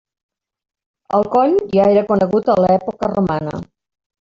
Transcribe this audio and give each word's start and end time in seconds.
El 1.17 1.27
coll 1.35 1.53
ja 1.75 1.85
era 1.97 2.05
conegut 2.09 2.51
a 2.55 2.57
l'època 2.65 3.13
romana. 3.15 3.63